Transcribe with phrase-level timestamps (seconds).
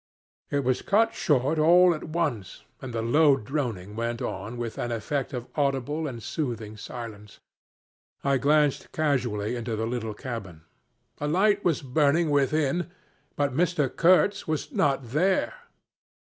[0.49, 4.91] It was cut short all at once, and the low droning went on with an
[4.91, 7.39] effect of audible and soothing silence.
[8.23, 10.63] I glanced casually into the little cabin.
[11.19, 12.89] A light was burning within,
[13.35, 13.95] but Mr.
[13.95, 15.53] Kurtz was not there.